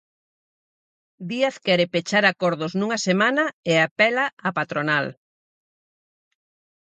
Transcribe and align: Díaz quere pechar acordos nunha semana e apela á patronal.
Díaz 1.29 1.55
quere 1.65 1.85
pechar 1.93 2.23
acordos 2.27 2.71
nunha 2.79 2.99
semana 3.07 3.43
e 3.71 3.73
apela 3.87 4.25
á 4.47 4.49
patronal. 4.57 5.05